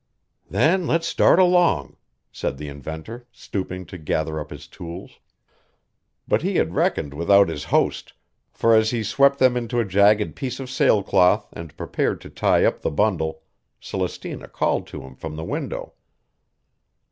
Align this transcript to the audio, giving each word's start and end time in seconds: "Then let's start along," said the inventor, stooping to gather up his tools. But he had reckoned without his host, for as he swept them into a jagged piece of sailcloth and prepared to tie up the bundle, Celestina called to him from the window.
"Then 0.49 0.87
let's 0.87 1.05
start 1.05 1.37
along," 1.37 1.95
said 2.31 2.57
the 2.57 2.67
inventor, 2.69 3.27
stooping 3.31 3.85
to 3.85 3.99
gather 3.99 4.39
up 4.39 4.49
his 4.49 4.65
tools. 4.65 5.19
But 6.27 6.41
he 6.41 6.55
had 6.55 6.73
reckoned 6.73 7.13
without 7.13 7.49
his 7.49 7.65
host, 7.65 8.13
for 8.51 8.75
as 8.75 8.89
he 8.89 9.03
swept 9.03 9.37
them 9.37 9.55
into 9.55 9.79
a 9.79 9.85
jagged 9.85 10.35
piece 10.35 10.59
of 10.59 10.71
sailcloth 10.71 11.47
and 11.53 11.77
prepared 11.77 12.19
to 12.21 12.31
tie 12.31 12.65
up 12.65 12.81
the 12.81 12.89
bundle, 12.89 13.43
Celestina 13.79 14.47
called 14.47 14.87
to 14.87 15.03
him 15.03 15.13
from 15.15 15.35
the 15.35 15.45
window. 15.45 15.93